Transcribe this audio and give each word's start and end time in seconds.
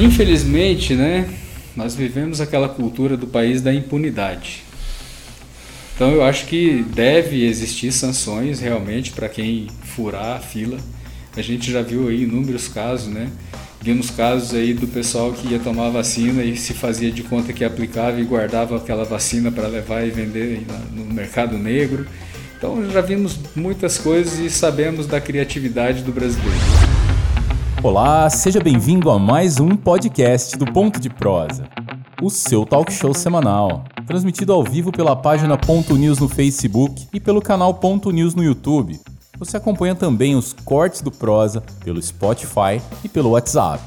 Infelizmente, 0.00 0.94
né, 0.94 1.28
nós 1.76 1.94
vivemos 1.94 2.40
aquela 2.40 2.70
cultura 2.70 3.18
do 3.18 3.26
país 3.26 3.60
da 3.60 3.72
impunidade. 3.72 4.62
Então 5.94 6.10
eu 6.10 6.24
acho 6.24 6.46
que 6.46 6.82
deve 6.94 7.44
existir 7.44 7.92
sanções 7.92 8.60
realmente 8.60 9.12
para 9.12 9.28
quem 9.28 9.66
furar 9.82 10.38
a 10.38 10.40
fila. 10.40 10.78
A 11.36 11.42
gente 11.42 11.70
já 11.70 11.82
viu 11.82 12.08
aí 12.08 12.22
inúmeros 12.22 12.66
casos, 12.66 13.08
né? 13.08 13.30
Vimos 13.82 14.08
casos 14.08 14.54
aí 14.54 14.72
do 14.72 14.86
pessoal 14.86 15.34
que 15.34 15.48
ia 15.48 15.58
tomar 15.58 15.90
vacina 15.90 16.42
e 16.42 16.56
se 16.56 16.72
fazia 16.72 17.10
de 17.10 17.22
conta 17.22 17.52
que 17.52 17.62
aplicava 17.62 18.18
e 18.18 18.24
guardava 18.24 18.78
aquela 18.78 19.04
vacina 19.04 19.52
para 19.52 19.68
levar 19.68 20.06
e 20.06 20.10
vender 20.10 20.62
no 20.94 21.04
mercado 21.04 21.58
negro. 21.58 22.06
Então 22.56 22.90
já 22.90 23.02
vimos 23.02 23.38
muitas 23.54 23.98
coisas 23.98 24.38
e 24.38 24.48
sabemos 24.48 25.06
da 25.06 25.20
criatividade 25.20 26.02
do 26.02 26.10
brasileiro. 26.10 26.89
Olá, 27.82 28.28
seja 28.28 28.60
bem-vindo 28.60 29.10
a 29.10 29.18
mais 29.18 29.58
um 29.58 29.74
podcast 29.74 30.54
do 30.58 30.70
Ponto 30.70 31.00
de 31.00 31.08
Prosa, 31.08 31.66
o 32.20 32.28
seu 32.28 32.66
talk 32.66 32.92
show 32.92 33.14
semanal, 33.14 33.84
transmitido 34.06 34.52
ao 34.52 34.62
vivo 34.62 34.92
pela 34.92 35.16
página 35.16 35.56
Ponto 35.56 35.96
News 35.96 36.18
no 36.18 36.28
Facebook 36.28 37.08
e 37.10 37.18
pelo 37.18 37.40
canal 37.40 37.72
Ponto 37.72 38.10
News 38.10 38.34
no 38.34 38.44
YouTube. 38.44 39.00
Você 39.38 39.56
acompanha 39.56 39.94
também 39.94 40.36
os 40.36 40.52
cortes 40.52 41.00
do 41.00 41.10
Prosa 41.10 41.62
pelo 41.82 42.02
Spotify 42.02 42.82
e 43.02 43.08
pelo 43.08 43.30
WhatsApp. 43.30 43.82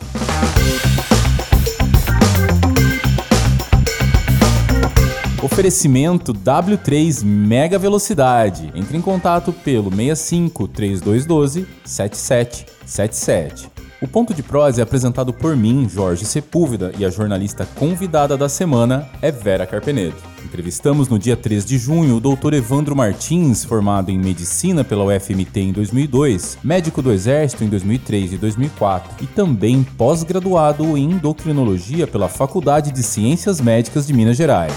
Oferecimento 5.43 6.33
W3 6.33 7.23
Mega 7.23 7.77
Velocidade. 7.77 8.71
Entre 8.73 8.97
em 8.97 9.01
contato 9.01 9.53
pelo 9.53 9.91
65 9.91 10.67
3212 10.67 11.67
7777. 11.85 13.72
O 14.03 14.07
Ponto 14.07 14.33
de 14.33 14.43
Prosa 14.43 14.81
é 14.81 14.83
apresentado 14.83 15.31
por 15.31 15.55
mim, 15.55 15.87
Jorge 15.87 16.25
Sepúlveda, 16.25 16.91
e 16.99 17.05
a 17.05 17.09
jornalista 17.09 17.65
convidada 17.65 18.35
da 18.35 18.49
semana 18.49 19.07
é 19.21 19.31
Vera 19.31 19.65
Carpenedo. 19.65 20.17
Entrevistamos 20.43 21.07
no 21.07 21.17
dia 21.17 21.37
3 21.37 21.63
de 21.63 21.77
junho 21.77 22.17
o 22.17 22.19
Dr. 22.19 22.53
Evandro 22.55 22.97
Martins, 22.97 23.63
formado 23.63 24.11
em 24.11 24.19
Medicina 24.19 24.83
pela 24.83 25.05
UFMT 25.05 25.57
em 25.61 25.71
2002, 25.71 26.57
médico 26.61 27.01
do 27.01 27.13
Exército 27.13 27.63
em 27.63 27.69
2003 27.69 28.33
e 28.33 28.37
2004 28.37 29.23
e 29.23 29.25
também 29.25 29.83
pós-graduado 29.97 30.97
em 30.97 31.11
Endocrinologia 31.11 32.05
pela 32.05 32.27
Faculdade 32.27 32.91
de 32.91 33.01
Ciências 33.01 33.61
Médicas 33.61 34.05
de 34.05 34.11
Minas 34.11 34.35
Gerais. 34.35 34.73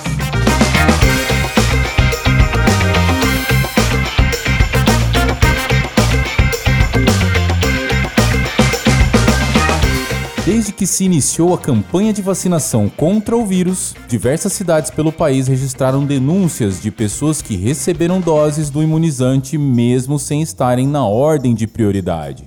Desde 10.46 10.72
que 10.72 10.86
se 10.86 11.02
iniciou 11.02 11.52
a 11.52 11.58
campanha 11.58 12.12
de 12.12 12.22
vacinação 12.22 12.88
contra 12.88 13.36
o 13.36 13.44
vírus, 13.44 13.96
diversas 14.06 14.52
cidades 14.52 14.92
pelo 14.92 15.10
país 15.10 15.48
registraram 15.48 16.06
denúncias 16.06 16.80
de 16.80 16.88
pessoas 16.92 17.42
que 17.42 17.56
receberam 17.56 18.20
doses 18.20 18.70
do 18.70 18.80
imunizante 18.80 19.58
mesmo 19.58 20.20
sem 20.20 20.40
estarem 20.40 20.86
na 20.86 21.04
ordem 21.04 21.52
de 21.52 21.66
prioridade. 21.66 22.44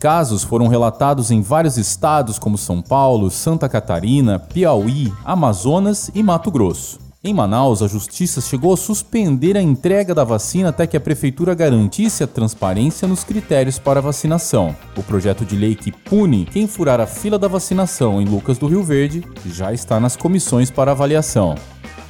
Casos 0.00 0.42
foram 0.42 0.66
relatados 0.66 1.30
em 1.30 1.42
vários 1.42 1.76
estados 1.76 2.38
como 2.38 2.56
São 2.56 2.80
Paulo, 2.80 3.30
Santa 3.30 3.68
Catarina, 3.68 4.38
Piauí, 4.38 5.12
Amazonas 5.22 6.10
e 6.14 6.22
Mato 6.22 6.50
Grosso. 6.50 7.11
Em 7.24 7.32
Manaus, 7.32 7.82
a 7.82 7.86
justiça 7.86 8.40
chegou 8.40 8.74
a 8.74 8.76
suspender 8.76 9.56
a 9.56 9.62
entrega 9.62 10.12
da 10.12 10.24
vacina 10.24 10.70
até 10.70 10.88
que 10.88 10.96
a 10.96 11.00
prefeitura 11.00 11.54
garantisse 11.54 12.24
a 12.24 12.26
transparência 12.26 13.06
nos 13.06 13.22
critérios 13.22 13.78
para 13.78 14.00
a 14.00 14.02
vacinação. 14.02 14.74
O 14.96 15.04
projeto 15.04 15.44
de 15.44 15.54
lei 15.54 15.76
que 15.76 15.92
pune 15.92 16.44
quem 16.44 16.66
furar 16.66 16.98
a 16.98 17.06
fila 17.06 17.38
da 17.38 17.46
vacinação 17.46 18.20
em 18.20 18.24
Lucas 18.24 18.58
do 18.58 18.66
Rio 18.66 18.82
Verde 18.82 19.22
já 19.46 19.72
está 19.72 20.00
nas 20.00 20.16
comissões 20.16 20.68
para 20.68 20.90
avaliação. 20.90 21.54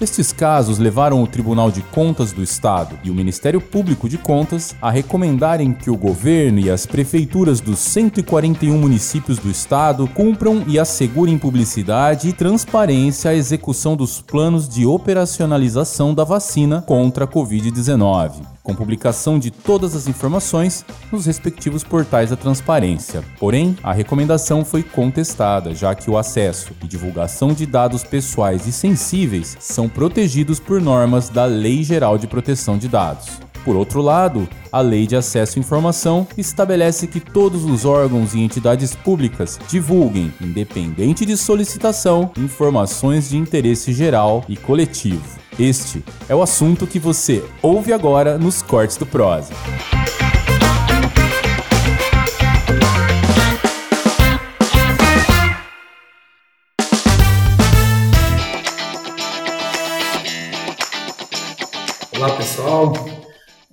Estes 0.03 0.33
casos 0.33 0.79
levaram 0.79 1.23
o 1.23 1.29
Tribunal 1.29 1.71
de 1.71 1.81
Contas 1.81 2.33
do 2.33 2.43
Estado 2.43 2.99
e 3.05 3.11
o 3.11 3.15
Ministério 3.15 3.61
Público 3.61 4.09
de 4.09 4.19
Contas 4.19 4.75
a 4.83 4.91
recomendarem 4.91 5.73
que 5.73 5.89
o 5.89 5.97
governo 5.97 6.59
e 6.59 6.69
as 6.69 6.85
prefeituras 6.85 7.61
dos 7.61 7.79
141 7.79 8.77
municípios 8.77 9.39
do 9.39 9.49
estado 9.49 10.09
cumpram 10.09 10.65
e 10.67 10.77
assegurem 10.77 11.39
publicidade 11.39 12.29
e 12.29 12.33
transparência 12.33 13.31
à 13.31 13.35
execução 13.37 13.95
dos 13.95 14.21
planos 14.21 14.69
de 14.69 14.85
operacionalização 14.85 16.13
da 16.13 16.25
vacina 16.25 16.83
contra 16.83 17.25
a 17.25 17.29
Covid-19 17.29 18.52
com 18.63 18.75
publicação 18.75 19.39
de 19.39 19.51
todas 19.51 19.95
as 19.95 20.07
informações 20.07 20.85
nos 21.11 21.27
respectivos 21.27 21.83
portais 21.83 22.31
da 22.31 22.37
transparência. 22.37 23.23
Porém, 23.39 23.77
a 23.83 23.93
recomendação 23.93 24.65
foi 24.65 24.83
contestada, 24.83 25.75
já 25.75 25.95
que 25.95 26.11
o 26.11 26.17
acesso 26.17 26.73
e 26.83 26.87
divulgação 26.87 27.53
de 27.53 27.67
dados 27.67 28.05
pessoais 28.05 28.67
e 28.67 28.73
sensíveis 28.73 29.57
são 29.61 29.89
protegidos 29.89 30.61
por 30.61 30.81
normas 30.81 31.29
da 31.29 31.45
Lei 31.45 31.83
Geral 31.83 32.17
de 32.17 32.27
Proteção 32.27 32.79
de 32.79 32.89
Dados. 32.89 33.52
Por 33.65 33.77
outro 33.77 34.01
lado, 34.01 34.49
a 34.73 34.81
Lei 34.81 35.07
de 35.07 35.15
Acesso 35.15 35.59
à 35.59 35.61
Informação 35.61 36.27
estabelece 36.37 37.07
que 37.07 37.21
todos 37.21 37.65
os 37.65 37.85
órgãos 37.85 38.35
e 38.35 38.41
entidades 38.41 38.95
públicas 38.95 39.59
divulguem, 39.69 40.33
independente 40.41 41.25
de 41.25 41.37
solicitação, 41.37 42.31
informações 42.37 43.29
de 43.29 43.37
interesse 43.37 43.93
geral 43.93 44.45
e 44.49 44.57
coletivo. 44.57 45.23
Este 45.59 46.03
é 46.29 46.35
o 46.35 46.43
assunto 46.43 46.87
que 46.87 46.99
você 46.99 47.45
ouve 47.61 47.93
agora 47.93 48.39
nos 48.39 48.63
cortes 48.63 48.97
do 48.97 49.07
Prosa. 49.07 49.53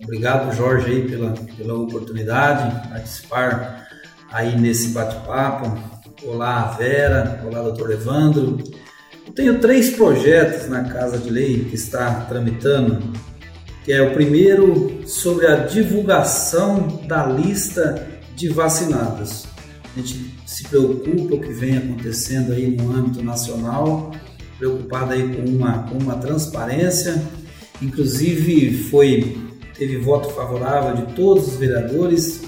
Obrigado 0.10 0.56
Jorge 0.56 0.88
aí 0.88 1.08
pela, 1.08 1.36
pela 1.56 1.76
oportunidade 1.76 2.82
de 2.82 2.88
participar 2.90 3.88
aí 4.32 4.60
nesse 4.60 4.88
bate-papo. 4.88 5.78
Olá 6.24 6.64
Vera, 6.72 7.44
olá 7.46 7.62
doutor 7.62 7.92
Evandro. 7.92 8.58
Eu 9.28 9.34
tenho 9.34 9.60
três 9.60 9.92
projetos 9.92 10.68
na 10.68 10.84
Casa 10.86 11.20
de 11.20 11.30
Lei 11.30 11.64
que 11.66 11.76
está 11.76 12.22
tramitando, 12.22 13.14
que 13.86 13.94
é 13.94 14.02
o 14.02 14.12
primeiro 14.12 15.08
sobre 15.08 15.46
a 15.46 15.58
divulgação 15.58 17.04
da 17.06 17.28
lista 17.28 18.08
de 18.36 18.50
vacinados. 18.50 19.46
A 19.96 20.00
gente 20.00 20.34
se 20.44 20.64
preocupa 20.70 21.36
o 21.36 21.40
que 21.40 21.54
vem 21.54 21.78
acontecendo 21.78 22.54
aí 22.54 22.76
no 22.76 22.92
âmbito 22.92 23.24
nacional, 23.24 24.12
preocupado 24.58 25.14
aí 25.14 25.36
com 25.36 25.48
uma, 25.48 25.84
com 25.84 26.00
uma 26.00 26.16
transparência, 26.16 27.22
inclusive 27.80 28.86
foi 28.90 29.49
teve 29.80 29.98
voto 29.98 30.30
favorável 30.30 31.04
de 31.04 31.14
todos 31.14 31.48
os 31.48 31.56
vereadores 31.56 32.44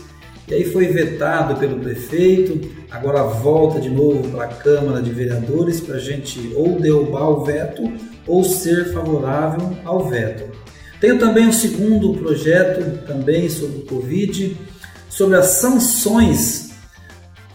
e 0.48 0.54
aí 0.54 0.66
foi 0.66 0.88
vetado 0.88 1.56
pelo 1.56 1.80
prefeito, 1.80 2.70
agora 2.92 3.24
volta 3.24 3.80
de 3.80 3.90
novo 3.90 4.30
para 4.30 4.44
a 4.44 4.48
Câmara 4.50 5.02
de 5.02 5.10
Vereadores 5.10 5.80
para 5.80 5.96
a 5.96 6.00
gente 6.00 6.52
ou 6.56 6.78
derrubar 6.78 7.30
o 7.30 7.46
veto 7.46 7.90
ou 8.28 8.44
ser 8.44 8.92
favorável 8.92 9.78
ao 9.86 10.10
veto. 10.10 10.52
Tenho 11.00 11.18
também 11.18 11.48
um 11.48 11.54
segundo 11.54 12.14
projeto, 12.16 13.06
também 13.08 13.50
sobre 13.50 13.78
o 13.78 13.86
Covid, 13.86 14.58
sobre 15.10 15.38
as 15.38 15.46
sanções 15.46 16.72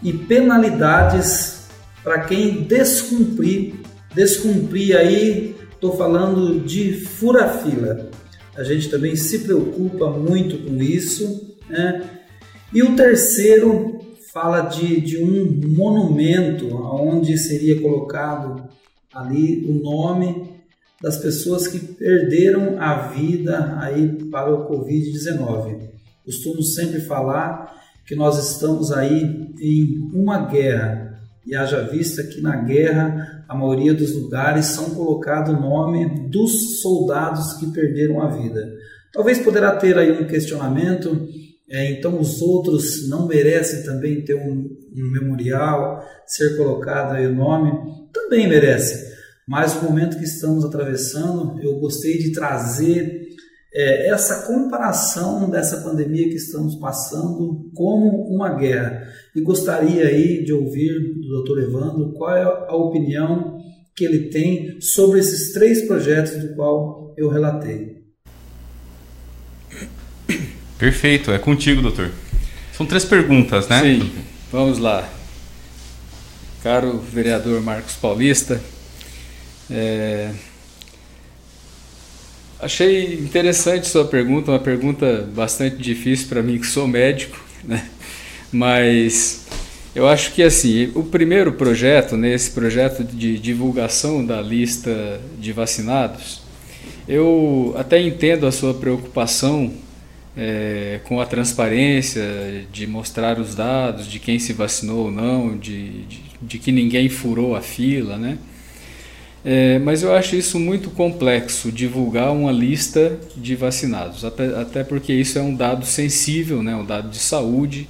e 0.01 0.11
penalidades 0.11 1.67
para 2.03 2.21
quem 2.21 2.63
descumprir, 2.63 3.75
descumprir 4.15 4.97
aí, 4.97 5.55
estou 5.71 5.95
falando 5.95 6.61
de 6.61 6.93
fura-fila. 6.93 8.09
A 8.57 8.63
gente 8.63 8.89
também 8.89 9.15
se 9.15 9.39
preocupa 9.39 10.09
muito 10.09 10.57
com 10.57 10.81
isso, 10.81 11.55
né? 11.69 12.09
E 12.73 12.81
o 12.81 12.95
terceiro 12.95 13.99
fala 14.33 14.61
de, 14.61 14.99
de 14.99 15.17
um 15.17 15.61
monumento 15.75 16.75
onde 16.75 17.37
seria 17.37 17.79
colocado 17.79 18.67
ali 19.13 19.63
o 19.65 19.73
nome 19.73 20.57
das 21.01 21.17
pessoas 21.17 21.67
que 21.67 21.79
perderam 21.79 22.81
a 22.81 23.09
vida 23.09 23.77
aí 23.79 24.07
para 24.29 24.53
o 24.53 24.67
Covid-19. 24.67 25.89
Costumo 26.25 26.63
sempre 26.63 26.99
falar 27.01 27.75
que 28.05 28.15
nós 28.15 28.51
estamos 28.51 28.91
aí 28.91 29.53
em 29.61 30.09
uma 30.13 30.47
guerra 30.47 31.06
e 31.47 31.55
haja 31.55 31.81
vista 31.81 32.23
que 32.23 32.41
na 32.41 32.57
guerra 32.57 33.45
a 33.47 33.55
maioria 33.55 33.93
dos 33.93 34.13
lugares 34.13 34.65
são 34.65 34.91
colocado 34.91 35.53
o 35.53 35.59
nome 35.59 36.29
dos 36.29 36.81
soldados 36.81 37.53
que 37.53 37.71
perderam 37.71 38.21
a 38.21 38.27
vida. 38.27 38.69
Talvez 39.13 39.39
poderá 39.39 39.75
ter 39.75 39.97
aí 39.97 40.11
um 40.11 40.27
questionamento 40.27 41.27
é, 41.69 41.91
então 41.91 42.19
os 42.19 42.41
outros 42.41 43.09
não 43.09 43.27
merecem 43.27 43.83
também 43.83 44.23
ter 44.23 44.35
um, 44.35 44.69
um 44.95 45.11
memorial, 45.11 46.01
ser 46.25 46.55
colocado 46.55 47.15
aí 47.15 47.27
o 47.27 47.35
nome? 47.35 47.71
Também 48.13 48.47
merecem. 48.47 49.05
Mas 49.45 49.75
o 49.75 49.83
momento 49.83 50.17
que 50.17 50.23
estamos 50.23 50.63
atravessando, 50.63 51.61
eu 51.61 51.77
gostei 51.79 52.17
de 52.19 52.31
trazer 52.31 53.27
é, 53.79 54.09
essa 54.09 54.47
comparação 54.47 55.47
dessa 55.51 55.81
pandemia 55.81 56.27
que 56.27 56.35
estamos 56.35 56.75
passando 56.75 57.69
como 57.75 58.23
uma 58.33 58.55
guerra. 58.55 59.07
E 59.35 59.41
gostaria 59.41 60.07
aí 60.07 60.43
de 60.43 60.51
ouvir 60.51 60.97
do 61.13 61.43
Dr. 61.43 61.59
Evandro 61.59 62.11
qual 62.13 62.35
é 62.35 62.41
a 62.41 62.75
opinião 62.75 63.59
que 63.95 64.03
ele 64.03 64.29
tem 64.29 64.81
sobre 64.81 65.19
esses 65.19 65.53
três 65.53 65.83
projetos 65.83 66.35
do 66.37 66.55
qual 66.55 67.13
eu 67.15 67.29
relatei. 67.29 67.97
Perfeito, 70.79 71.31
é 71.31 71.37
contigo, 71.37 71.81
doutor. 71.81 72.09
São 72.75 72.85
três 72.85 73.05
perguntas, 73.05 73.67
né? 73.67 73.81
Sim, 73.81 74.11
vamos 74.51 74.79
lá. 74.79 75.07
Caro 76.63 76.97
vereador 76.97 77.61
Marcos 77.61 77.93
Paulista, 77.93 78.59
é, 79.69 80.31
achei 82.59 83.13
interessante 83.15 83.87
sua 83.87 84.05
pergunta, 84.05 84.51
uma 84.51 84.59
pergunta 84.59 85.27
bastante 85.33 85.77
difícil 85.77 86.27
para 86.27 86.41
mim 86.41 86.57
que 86.59 86.67
sou 86.67 86.87
médico, 86.87 87.43
né? 87.63 87.87
mas 88.51 89.45
eu 89.95 90.07
acho 90.07 90.33
que 90.33 90.43
assim, 90.43 90.91
o 90.95 91.03
primeiro 91.03 91.53
projeto, 91.53 92.15
né, 92.15 92.33
esse 92.33 92.51
projeto 92.51 93.03
de 93.03 93.37
divulgação 93.39 94.25
da 94.25 94.41
lista 94.41 95.19
de 95.39 95.51
vacinados, 95.51 96.41
eu 97.07 97.73
até 97.77 98.01
entendo 98.01 98.45
a 98.45 98.51
sua 98.51 98.73
preocupação 98.73 99.71
é, 100.35 100.99
com 101.05 101.19
a 101.19 101.25
transparência, 101.25 102.23
de 102.71 102.85
mostrar 102.85 103.39
os 103.39 103.55
dados 103.55 104.07
de 104.07 104.19
quem 104.19 104.37
se 104.37 104.53
vacinou 104.53 105.05
ou 105.05 105.11
não, 105.11 105.57
de, 105.57 106.03
de, 106.03 106.21
de 106.39 106.59
que 106.59 106.71
ninguém 106.71 107.09
furou 107.09 107.55
a 107.55 107.61
fila, 107.61 108.17
né? 108.17 108.37
É, 109.45 109.79
mas 109.79 110.03
eu 110.03 110.13
acho 110.13 110.35
isso 110.35 110.59
muito 110.59 110.89
complexo, 110.89 111.71
divulgar 111.71 112.31
uma 112.31 112.51
lista 112.51 113.17
de 113.35 113.55
vacinados, 113.55 114.25
até, 114.25 114.47
até 114.59 114.83
porque 114.83 115.13
isso 115.13 115.39
é 115.39 115.41
um 115.41 115.55
dado 115.55 115.85
sensível, 115.85 116.61
né, 116.61 116.75
um 116.75 116.83
dado 116.83 117.09
de 117.09 117.19
saúde. 117.19 117.87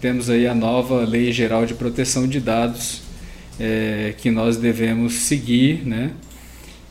Temos 0.00 0.28
aí 0.28 0.46
a 0.46 0.54
nova 0.54 1.04
Lei 1.04 1.32
Geral 1.32 1.64
de 1.64 1.74
Proteção 1.74 2.26
de 2.26 2.40
Dados 2.40 3.02
é, 3.58 4.14
que 4.18 4.30
nós 4.30 4.56
devemos 4.56 5.14
seguir, 5.14 5.86
né? 5.86 6.12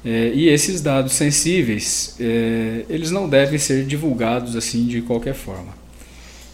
É, 0.04 0.31
e 0.36 0.50
esses 0.50 0.81
dados 0.81 1.13
sensíveis, 1.13 2.16
é, 2.19 2.86
eles 2.90 3.10
não 3.10 3.28
devem 3.28 3.58
ser 3.58 3.86
divulgados 3.86 4.56
assim 4.56 4.86
de 4.86 5.01
qualquer 5.01 5.34
forma. 5.34 5.74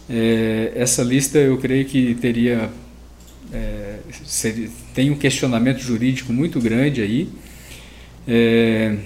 É, 0.08 0.72
essa 0.74 1.02
lista 1.02 1.38
eu 1.38 1.58
creio 1.58 1.84
que 1.84 2.14
teria 2.14 2.70
é, 3.52 3.98
seria, 4.24 4.68
tem 4.94 5.10
um 5.10 5.16
questionamento 5.16 5.78
jurídico 5.78 6.32
muito 6.32 6.60
grande 6.60 7.02
aí. 7.02 7.28
É, 8.26 8.96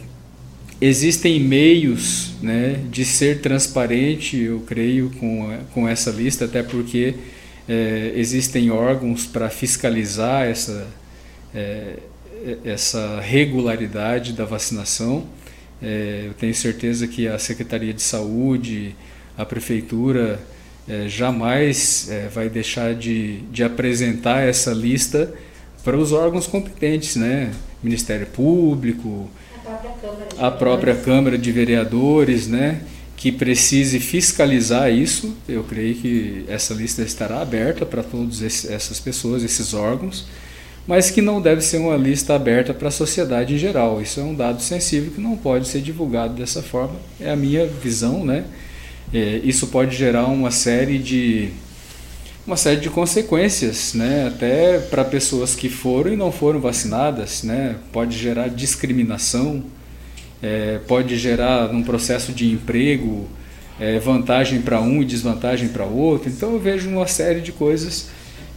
existem 0.80 1.40
meios 1.40 2.34
né, 2.42 2.80
de 2.90 3.04
ser 3.04 3.40
transparente, 3.40 4.36
eu 4.36 4.60
creio, 4.60 5.10
com, 5.18 5.58
com 5.72 5.88
essa 5.88 6.10
lista, 6.10 6.44
até 6.44 6.62
porque 6.62 7.14
é, 7.68 8.12
existem 8.14 8.70
órgãos 8.70 9.26
para 9.26 9.48
fiscalizar 9.48 10.46
essa 10.46 10.86
essa 12.64 13.20
regularidade 13.20 14.32
da 14.32 14.44
vacinação. 14.44 15.26
É, 15.82 16.24
eu 16.26 16.34
tenho 16.34 16.54
certeza 16.54 17.06
que 17.06 17.28
a 17.28 17.38
Secretaria 17.38 17.92
de 17.92 18.02
Saúde, 18.02 18.94
a 19.36 19.44
Prefeitura, 19.44 20.40
é, 20.88 21.08
jamais 21.08 22.08
é, 22.10 22.28
vai 22.28 22.48
deixar 22.48 22.94
de, 22.94 23.38
de 23.52 23.64
apresentar 23.64 24.40
essa 24.40 24.72
lista 24.72 25.32
para 25.84 25.96
os 25.96 26.12
órgãos 26.12 26.46
competentes, 26.46 27.16
né? 27.16 27.52
Ministério 27.82 28.26
Público, 28.26 29.28
a 29.54 29.68
própria 29.68 29.90
Câmara 30.00 30.26
de, 30.26 30.44
a 30.44 30.50
própria 30.50 30.94
Câmara 30.96 31.38
de 31.38 31.52
Vereadores, 31.52 32.46
né? 32.46 32.80
que 33.16 33.32
precise 33.32 33.98
fiscalizar 33.98 34.92
isso. 34.92 35.34
Eu 35.48 35.64
creio 35.64 35.94
que 35.94 36.44
essa 36.48 36.74
lista 36.74 37.00
estará 37.00 37.40
aberta 37.40 37.86
para 37.86 38.02
todas 38.02 38.42
essas 38.42 39.00
pessoas, 39.00 39.42
esses 39.42 39.72
órgãos 39.72 40.26
mas 40.86 41.10
que 41.10 41.20
não 41.20 41.40
deve 41.40 41.62
ser 41.62 41.78
uma 41.78 41.96
lista 41.96 42.34
aberta 42.34 42.72
para 42.72 42.88
a 42.88 42.92
sociedade 42.92 43.54
em 43.54 43.58
geral. 43.58 44.00
Isso 44.00 44.20
é 44.20 44.22
um 44.22 44.34
dado 44.34 44.62
sensível 44.62 45.10
que 45.10 45.20
não 45.20 45.36
pode 45.36 45.66
ser 45.66 45.80
divulgado 45.80 46.34
dessa 46.34 46.62
forma. 46.62 46.94
É 47.20 47.30
a 47.30 47.36
minha 47.36 47.66
visão, 47.66 48.24
né? 48.24 48.44
É, 49.12 49.40
isso 49.44 49.68
pode 49.68 49.96
gerar 49.96 50.26
uma 50.26 50.50
série 50.50 50.98
de 50.98 51.50
uma 52.46 52.56
série 52.56 52.80
de 52.80 52.88
consequências, 52.88 53.92
né? 53.94 54.28
Até 54.28 54.78
para 54.78 55.04
pessoas 55.04 55.54
que 55.54 55.68
foram 55.68 56.12
e 56.12 56.16
não 56.16 56.30
foram 56.30 56.60
vacinadas, 56.60 57.42
né? 57.42 57.76
Pode 57.92 58.16
gerar 58.16 58.48
discriminação, 58.48 59.64
é, 60.40 60.78
pode 60.86 61.16
gerar 61.16 61.70
um 61.70 61.82
processo 61.82 62.32
de 62.32 62.50
emprego 62.50 63.26
é, 63.80 63.98
vantagem 63.98 64.60
para 64.62 64.80
um 64.80 65.02
e 65.02 65.04
desvantagem 65.04 65.68
para 65.68 65.84
outro. 65.84 66.30
Então 66.30 66.52
eu 66.52 66.60
vejo 66.60 66.88
uma 66.88 67.06
série 67.06 67.40
de 67.40 67.50
coisas 67.52 68.08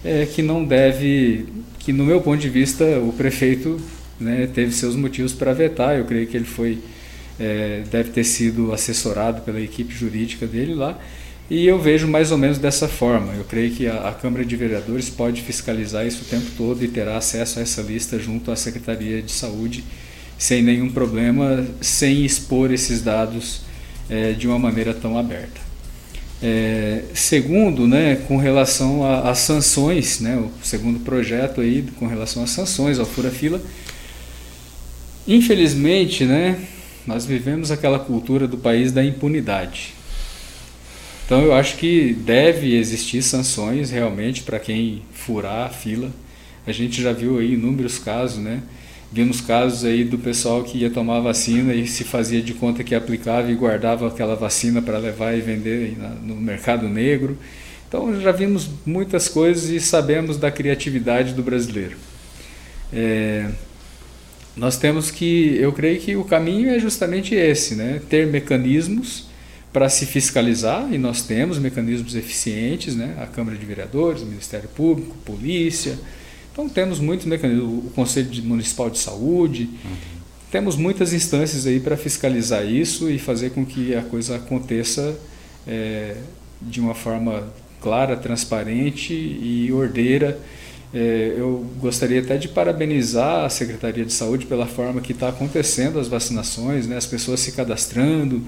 é, 0.04 0.26
que 0.26 0.42
não 0.42 0.64
deve 0.64 1.48
que 1.80 1.92
no 1.92 2.06
meu 2.06 2.22
ponto 2.22 2.38
de 2.38 2.50
vista 2.50 2.84
o 3.00 3.12
prefeito 3.12 3.80
né, 4.20 4.48
teve 4.54 4.72
seus 4.72 4.96
motivos 4.96 5.34
para 5.34 5.54
vetar. 5.54 5.98
Eu 5.98 6.06
creio 6.06 6.28
que 6.28 6.38
ele 6.38 6.46
foi 6.46 6.78
é, 7.40 7.84
deve 7.90 8.12
ter 8.12 8.24
sido 8.24 8.74
assessorado 8.74 9.42
pela 9.42 9.62
equipe 9.62 9.94
jurídica 9.94 10.46
dele 10.46 10.76
lá. 10.76 11.00
E 11.50 11.66
eu 11.66 11.80
vejo 11.80 12.08
mais 12.08 12.32
ou 12.32 12.38
menos 12.38 12.60
dessa 12.60 12.88
forma. 12.88 13.34
Eu 13.34 13.44
creio 13.44 13.72
que 13.72 13.88
a, 13.88 14.10
a, 14.10 14.14
Câmara 14.14 14.46
de 14.46 14.56
Vereadores 14.56 15.10
pode 15.10 15.42
fiscalizar 15.42 16.06
isso 16.06 16.22
o 16.22 16.26
tempo 16.26 16.46
todo 16.56 16.84
e 16.84 16.88
terá 16.88 17.18
acesso 17.18 17.58
a 17.58 17.62
essa 17.64 17.82
lista 17.82 18.20
junto 18.20 18.52
à 18.52 18.56
Secretaria 18.56 19.22
de 19.22 19.32
Saúde 19.32 19.84
sem 20.38 20.62
nenhum 20.62 20.90
problema, 20.90 21.68
sem 21.82 22.24
expor 22.24 22.72
esses 22.72 23.02
dados 23.02 23.62
é, 24.10 24.32
de 24.32 24.48
uma 24.48 24.58
maneira 24.58 24.94
tão 24.94 25.18
aberta. 25.18 25.60
É, 26.42 27.04
segundo, 27.14 27.86
né, 27.86 28.16
com 28.28 28.38
relação 28.38 29.04
às 29.04 29.40
sanções, 29.40 30.22
né, 30.22 30.38
o 30.38 30.66
segundo 30.66 31.02
projeto 31.02 31.60
aí 31.60 31.84
com 32.00 32.08
relação 32.08 32.42
às 32.42 32.52
sanções 32.52 32.98
ao 32.98 33.06
fura-fila, 33.06 33.62
infelizmente, 35.28 36.24
né, 36.24 36.58
nós 37.10 37.26
vivemos 37.26 37.72
aquela 37.72 37.98
cultura 37.98 38.48
do 38.48 38.56
país 38.56 38.92
da 38.92 39.04
impunidade. 39.04 39.96
Então 41.26 41.42
eu 41.42 41.54
acho 41.54 41.76
que 41.78 42.14
deve 42.14 42.76
existir 42.76 43.24
sanções 43.24 43.90
realmente 43.90 44.44
para 44.44 44.60
quem 44.60 45.02
furar 45.12 45.66
a 45.66 45.70
fila. 45.70 46.12
A 46.68 46.72
gente 46.72 47.02
já 47.02 47.12
viu 47.12 47.40
aí 47.40 47.56
inúmeros 47.56 47.98
casos, 47.98 48.38
né? 48.38 48.62
Vimos 49.12 49.42
casos 49.42 49.86
aí 49.86 50.04
do 50.04 50.20
pessoal 50.20 50.64
que 50.64 50.78
ia 50.78 50.92
tomar 50.92 51.20
vacina 51.20 51.74
e 51.74 51.88
se 51.88 52.04
fazia 52.04 52.44
de 52.44 52.54
conta 52.54 52.84
que 52.84 52.94
aplicava 52.94 53.52
e 53.52 53.56
guardava 53.56 54.08
aquela 54.08 54.36
vacina 54.36 54.80
para 54.80 55.00
levar 55.00 55.36
e 55.36 55.42
vender 55.42 55.98
no 56.22 56.36
mercado 56.36 56.88
negro. 56.88 57.36
Então 57.88 58.22
já 58.22 58.32
vimos 58.32 58.70
muitas 58.86 59.28
coisas 59.28 59.72
e 59.72 59.80
sabemos 59.80 60.38
da 60.38 60.52
criatividade 60.52 61.34
do 61.34 61.42
brasileiro. 61.42 61.98
É, 62.94 63.50
nós 64.56 64.78
temos 64.78 65.12
que, 65.12 65.56
eu 65.58 65.72
creio 65.72 66.00
que 66.00 66.16
o 66.16 66.24
caminho 66.24 66.70
é 66.70 66.80
justamente 66.80 67.34
esse, 67.36 67.76
né? 67.76 68.02
ter 68.10 68.28
mecanismos 68.28 69.28
para 69.72 69.88
se 69.88 70.06
fiscalizar, 70.06 70.92
e 70.92 70.98
nós 70.98 71.22
temos 71.22 71.60
mecanismos 71.60 72.16
eficientes, 72.16 72.96
né? 72.96 73.16
a 73.22 73.28
Câmara 73.28 73.58
de 73.58 73.66
Vereadores, 73.66 74.22
o 74.22 74.26
Ministério 74.26 74.68
Público, 74.70 75.16
Polícia, 75.24 75.98
então 76.52 76.68
temos 76.68 77.00
muitos 77.00 77.26
mecanismos, 77.26 77.86
o 77.86 77.90
Conselho 77.92 78.44
Municipal 78.44 78.90
de 78.90 78.98
Saúde, 78.98 79.70
uhum. 79.86 79.92
temos 80.52 80.76
muitas 80.76 81.14
instâncias 81.14 81.66
aí 81.66 81.80
para 81.80 81.96
fiscalizar 81.96 82.66
isso 82.66 83.10
e 83.10 83.18
fazer 83.18 83.52
com 83.52 83.66
que 83.66 83.96
a 83.96 84.02
coisa 84.02 84.36
aconteça 84.36 85.18
é, 85.68 86.18
de 86.62 86.82
uma 86.82 86.96
forma 86.96 87.48
clara, 87.80 88.18
transparente 88.18 89.14
e 89.14 89.72
ordeira. 89.72 90.38
É, 90.94 91.36
eu 91.38 91.66
gostaria 91.80 92.20
até 92.20 92.38
de 92.38 92.48
parabenizar 92.48 93.46
a 93.46 93.50
Secretaria 93.50 94.04
de 94.04 94.12
Saúde 94.12 94.46
pela 94.46 94.66
forma 94.66 95.02
que 95.02 95.12
está 95.12 95.30
acontecendo 95.30 96.00
as 96.00 96.08
vacinações, 96.08 96.88
né? 96.88 96.98
as 96.98 97.06
pessoas 97.06 97.40
se 97.40 97.52
cadastrando, 97.52 98.42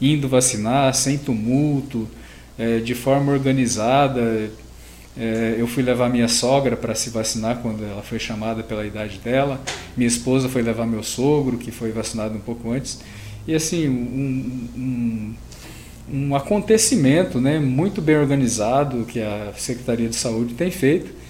indo 0.00 0.28
vacinar 0.28 0.94
sem 0.94 1.18
tumulto, 1.18 2.08
é, 2.58 2.78
de 2.78 2.94
forma 2.94 3.32
organizada, 3.32 4.50
é, 5.16 5.56
eu 5.58 5.66
fui 5.66 5.82
levar 5.82 6.08
minha 6.08 6.28
sogra 6.28 6.76
para 6.76 6.94
se 6.94 7.10
vacinar 7.10 7.58
quando 7.58 7.84
ela 7.84 8.02
foi 8.02 8.18
chamada 8.18 8.62
pela 8.62 8.86
idade 8.86 9.18
dela. 9.18 9.60
Minha 9.96 10.08
esposa 10.08 10.48
foi 10.48 10.62
levar 10.62 10.86
meu 10.86 11.02
sogro, 11.02 11.58
que 11.58 11.70
foi 11.70 11.92
vacinado 11.92 12.34
um 12.34 12.40
pouco 12.40 12.70
antes. 12.70 13.00
E 13.46 13.54
assim, 13.54 13.88
um, 13.88 14.68
um, 14.76 15.34
um 16.12 16.36
acontecimento 16.36 17.40
né, 17.40 17.58
muito 17.58 18.00
bem 18.00 18.16
organizado 18.16 19.04
que 19.04 19.20
a 19.20 19.52
Secretaria 19.56 20.08
de 20.08 20.16
Saúde 20.16 20.54
tem 20.54 20.70
feito. 20.70 21.21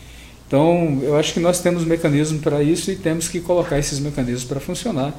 Então, 0.52 1.00
eu 1.02 1.16
acho 1.16 1.32
que 1.32 1.40
nós 1.40 1.62
temos 1.62 1.82
mecanismos 1.82 2.42
para 2.42 2.62
isso 2.62 2.90
e 2.90 2.96
temos 2.96 3.26
que 3.26 3.40
colocar 3.40 3.78
esses 3.78 3.98
mecanismos 3.98 4.44
para 4.44 4.60
funcionar, 4.60 5.18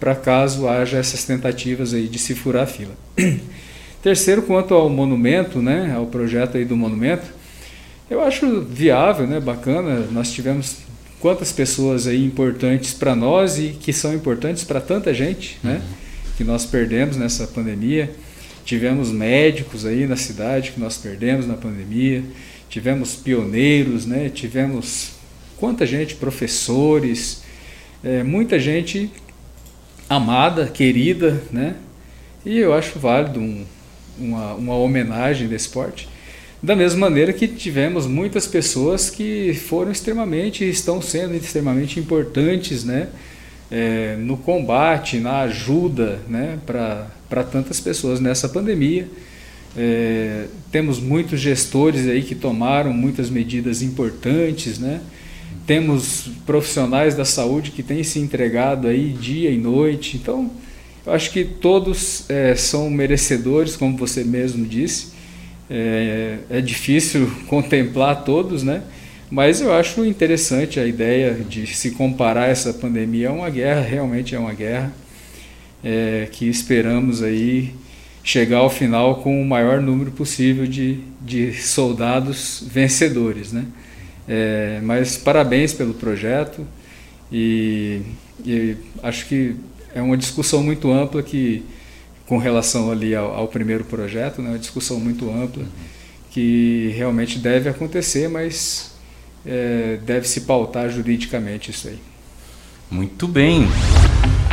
para 0.00 0.14
caso 0.14 0.66
haja 0.66 0.96
essas 0.96 1.22
tentativas 1.22 1.92
aí 1.92 2.08
de 2.08 2.18
se 2.18 2.34
furar 2.34 2.62
a 2.62 2.66
fila. 2.66 2.94
Terceiro, 4.02 4.40
quanto 4.40 4.72
ao 4.72 4.88
monumento, 4.88 5.60
né, 5.60 5.92
ao 5.94 6.06
projeto 6.06 6.56
aí 6.56 6.64
do 6.64 6.78
monumento, 6.78 7.26
eu 8.08 8.22
acho 8.22 8.62
viável, 8.62 9.26
né, 9.26 9.38
bacana. 9.38 10.06
Nós 10.10 10.32
tivemos 10.32 10.78
quantas 11.20 11.52
pessoas 11.52 12.06
aí 12.06 12.24
importantes 12.24 12.94
para 12.94 13.14
nós 13.14 13.58
e 13.58 13.76
que 13.78 13.92
são 13.92 14.14
importantes 14.14 14.64
para 14.64 14.80
tanta 14.80 15.12
gente, 15.12 15.58
né? 15.62 15.82
que 16.38 16.42
nós 16.42 16.64
perdemos 16.64 17.18
nessa 17.18 17.46
pandemia. 17.46 18.10
Tivemos 18.64 19.10
médicos 19.10 19.84
aí 19.84 20.06
na 20.06 20.16
cidade 20.16 20.72
que 20.72 20.80
nós 20.80 20.96
perdemos 20.96 21.46
na 21.46 21.54
pandemia, 21.54 22.24
tivemos 22.70 23.16
pioneiros, 23.16 24.06
né? 24.06 24.30
tivemos 24.30 25.10
quanta 25.58 25.84
gente, 25.84 26.14
professores, 26.14 27.42
é, 28.02 28.22
muita 28.22 28.58
gente 28.58 29.10
amada, 30.08 30.66
querida, 30.66 31.42
né? 31.52 31.76
E 32.44 32.56
eu 32.56 32.72
acho 32.72 32.98
válido 32.98 33.38
um, 33.38 33.64
uma, 34.18 34.54
uma 34.54 34.74
homenagem 34.76 35.46
desse 35.46 35.66
esporte. 35.66 36.08
Da 36.62 36.74
mesma 36.74 37.08
maneira 37.08 37.32
que 37.32 37.46
tivemos 37.46 38.06
muitas 38.06 38.46
pessoas 38.46 39.10
que 39.10 39.54
foram 39.54 39.90
extremamente, 39.90 40.68
estão 40.68 41.02
sendo 41.02 41.34
extremamente 41.34 41.98
importantes 41.98 42.84
né, 42.84 43.08
é, 43.70 44.16
no 44.16 44.36
combate, 44.36 45.18
na 45.18 45.40
ajuda 45.40 46.20
né, 46.28 46.58
para 46.66 47.44
tantas 47.44 47.80
pessoas 47.80 48.20
nessa 48.20 48.48
pandemia. 48.48 49.08
É, 49.76 50.46
temos 50.72 50.98
muitos 50.98 51.40
gestores 51.40 52.06
aí 52.08 52.22
que 52.22 52.34
tomaram 52.34 52.92
muitas 52.92 53.30
medidas 53.30 53.82
importantes, 53.82 54.78
né? 54.78 55.00
temos 55.70 56.28
profissionais 56.44 57.14
da 57.14 57.24
saúde 57.24 57.70
que 57.70 57.80
têm 57.80 58.02
se 58.02 58.18
entregado 58.18 58.88
aí 58.88 59.12
dia 59.12 59.50
e 59.50 59.56
noite. 59.56 60.16
Então, 60.16 60.50
eu 61.06 61.12
acho 61.12 61.30
que 61.30 61.44
todos 61.44 62.28
é, 62.28 62.56
são 62.56 62.90
merecedores, 62.90 63.76
como 63.76 63.96
você 63.96 64.24
mesmo 64.24 64.66
disse. 64.66 65.12
É, 65.70 66.38
é, 66.50 66.60
difícil 66.60 67.30
contemplar 67.46 68.24
todos, 68.24 68.64
né? 68.64 68.82
Mas 69.30 69.60
eu 69.60 69.72
acho 69.72 70.04
interessante 70.04 70.80
a 70.80 70.84
ideia 70.84 71.34
de 71.34 71.68
se 71.68 71.92
comparar 71.92 72.48
essa 72.48 72.74
pandemia 72.74 73.28
a 73.28 73.32
uma 73.32 73.48
guerra, 73.48 73.80
realmente 73.80 74.34
é 74.34 74.38
uma 74.40 74.52
guerra, 74.52 74.92
é, 75.84 76.26
que 76.32 76.48
esperamos 76.48 77.22
aí 77.22 77.72
chegar 78.22 78.58
ao 78.58 78.70
final 78.70 79.16
com 79.16 79.40
o 79.40 79.44
maior 79.44 79.80
número 79.80 80.10
possível 80.10 80.66
de, 80.66 81.00
de 81.20 81.52
soldados 81.54 82.62
vencedores, 82.66 83.52
né? 83.52 83.64
É, 84.28 84.80
mas 84.82 85.16
parabéns 85.16 85.72
pelo 85.72 85.94
projeto 85.94 86.64
e, 87.32 88.02
e 88.44 88.76
acho 89.02 89.26
que 89.26 89.56
é 89.94 90.00
uma 90.00 90.16
discussão 90.16 90.62
muito 90.62 90.90
ampla 90.92 91.22
que 91.22 91.64
com 92.26 92.38
relação 92.38 92.92
ali 92.92 93.14
ao, 93.14 93.34
ao 93.34 93.48
primeiro 93.48 93.84
projeto, 93.84 94.40
né, 94.40 94.50
uma 94.50 94.58
discussão 94.58 95.00
muito 95.00 95.28
ampla 95.28 95.64
que 96.30 96.92
realmente 96.96 97.38
deve 97.40 97.68
acontecer, 97.68 98.28
mas 98.28 98.92
é, 99.44 99.98
deve 100.04 100.28
se 100.28 100.42
pautar 100.42 100.88
juridicamente 100.88 101.72
isso 101.72 101.88
aí. 101.88 101.98
Muito 102.88 103.26
bem. 103.26 103.66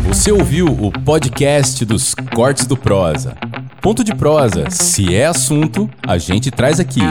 Você 0.07 0.31
ouviu 0.31 0.67
o 0.67 0.89
podcast 0.89 1.83
dos 1.83 2.15
Cortes 2.33 2.65
do 2.65 2.77
Prosa. 2.77 3.35
Ponto 3.81 4.05
de 4.05 4.15
prosa, 4.15 4.69
se 4.69 5.13
é 5.13 5.25
assunto, 5.25 5.89
a 6.01 6.17
gente 6.17 6.49
traz 6.49 6.79
aqui. 6.79 7.01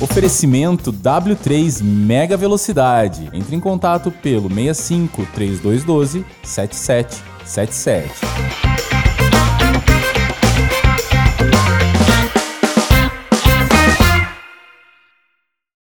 Oferecimento 0.00 0.92
W3 0.92 1.82
Mega 1.82 2.36
Velocidade. 2.36 3.28
Entre 3.32 3.56
em 3.56 3.60
contato 3.60 4.12
pelo 4.12 4.48
65 4.48 5.26
3212 5.34 6.24
7777. 6.44 8.63